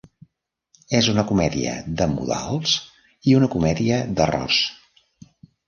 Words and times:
És 0.99 1.09
una 1.13 1.25
comèdia 1.31 1.75
de 1.99 2.09
modals 2.15 2.75
i 3.33 3.39
una 3.43 3.53
comèdia 3.59 4.03
d'errors. 4.17 4.67